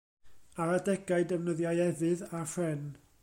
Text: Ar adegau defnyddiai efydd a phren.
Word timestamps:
Ar 0.63 0.71
adegau 0.77 1.19
defnyddiai 1.33 1.77
efydd 1.87 2.25
a 2.39 2.41
phren. 2.55 2.83